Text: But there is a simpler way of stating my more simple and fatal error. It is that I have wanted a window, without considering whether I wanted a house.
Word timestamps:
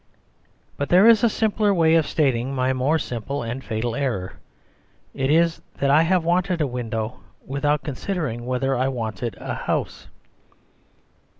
But 0.77 0.89
there 0.89 1.07
is 1.07 1.23
a 1.23 1.29
simpler 1.29 1.71
way 1.75 1.93
of 1.93 2.07
stating 2.07 2.55
my 2.55 2.73
more 2.73 2.97
simple 2.97 3.43
and 3.43 3.63
fatal 3.63 3.93
error. 3.95 4.33
It 5.13 5.29
is 5.29 5.61
that 5.75 5.91
I 5.91 6.01
have 6.01 6.23
wanted 6.23 6.59
a 6.59 6.65
window, 6.65 7.19
without 7.45 7.83
considering 7.83 8.47
whether 8.47 8.75
I 8.75 8.87
wanted 8.87 9.37
a 9.39 9.53
house. 9.53 10.07